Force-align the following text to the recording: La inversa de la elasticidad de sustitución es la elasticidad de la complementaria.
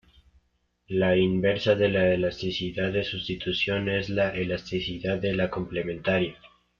La 0.89 1.11
inversa 1.15 1.75
de 1.75 1.87
la 1.87 2.09
elasticidad 2.11 2.91
de 2.91 3.03
sustitución 3.03 3.87
es 3.87 4.09
la 4.09 4.33
elasticidad 4.35 5.19
de 5.19 5.33
la 5.35 5.51
complementaria. 5.51 6.37